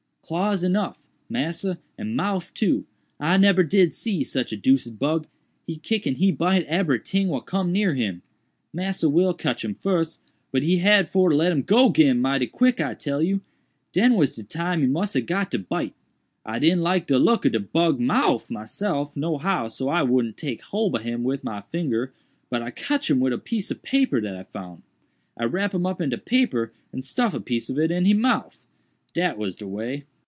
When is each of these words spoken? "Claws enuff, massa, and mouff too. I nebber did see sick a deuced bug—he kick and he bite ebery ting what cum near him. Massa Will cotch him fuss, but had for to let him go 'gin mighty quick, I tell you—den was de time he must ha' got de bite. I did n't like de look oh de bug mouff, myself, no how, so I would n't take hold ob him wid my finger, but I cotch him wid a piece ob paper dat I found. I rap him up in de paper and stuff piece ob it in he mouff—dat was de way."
"Claws 0.23 0.63
enuff, 0.63 1.09
massa, 1.27 1.77
and 1.97 2.15
mouff 2.17 2.53
too. 2.53 2.85
I 3.19 3.35
nebber 3.37 3.63
did 3.67 3.93
see 3.93 4.23
sick 4.23 4.53
a 4.53 4.55
deuced 4.55 4.97
bug—he 4.97 5.77
kick 5.79 6.05
and 6.05 6.15
he 6.15 6.31
bite 6.31 6.63
ebery 6.69 7.01
ting 7.03 7.27
what 7.27 7.45
cum 7.45 7.73
near 7.73 7.95
him. 7.95 8.21
Massa 8.71 9.09
Will 9.09 9.33
cotch 9.33 9.65
him 9.65 9.73
fuss, 9.73 10.19
but 10.51 10.63
had 10.63 11.09
for 11.09 11.31
to 11.31 11.35
let 11.35 11.51
him 11.51 11.63
go 11.63 11.91
'gin 11.91 12.21
mighty 12.21 12.47
quick, 12.47 12.79
I 12.79 12.93
tell 12.93 13.21
you—den 13.21 14.13
was 14.13 14.33
de 14.33 14.43
time 14.43 14.79
he 14.79 14.87
must 14.87 15.17
ha' 15.17 15.25
got 15.25 15.51
de 15.51 15.59
bite. 15.59 15.95
I 16.45 16.59
did 16.59 16.75
n't 16.77 16.81
like 16.81 17.07
de 17.07 17.19
look 17.19 17.45
oh 17.45 17.49
de 17.49 17.59
bug 17.59 17.99
mouff, 17.99 18.49
myself, 18.49 19.17
no 19.17 19.37
how, 19.37 19.67
so 19.67 19.89
I 19.89 20.01
would 20.03 20.23
n't 20.25 20.37
take 20.37 20.61
hold 20.61 20.95
ob 20.95 21.01
him 21.01 21.23
wid 21.25 21.43
my 21.43 21.59
finger, 21.61 22.13
but 22.49 22.61
I 22.61 22.71
cotch 22.71 23.09
him 23.09 23.19
wid 23.19 23.33
a 23.33 23.37
piece 23.37 23.69
ob 23.69 23.81
paper 23.81 24.21
dat 24.21 24.37
I 24.37 24.43
found. 24.43 24.83
I 25.35 25.43
rap 25.43 25.73
him 25.73 25.85
up 25.85 25.99
in 25.99 26.09
de 26.09 26.17
paper 26.17 26.71
and 26.93 27.03
stuff 27.03 27.33
piece 27.43 27.69
ob 27.69 27.79
it 27.79 27.91
in 27.91 28.05
he 28.05 28.13
mouff—dat 28.13 29.37
was 29.37 29.55
de 29.57 29.67
way." 29.67 30.05